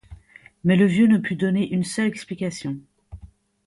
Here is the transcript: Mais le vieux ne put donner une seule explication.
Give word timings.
Mais 0.63 0.77
le 0.77 0.87
vieux 0.87 1.05
ne 1.05 1.19
put 1.19 1.35
donner 1.35 1.71
une 1.71 1.83
seule 1.83 2.07
explication. 2.07 2.75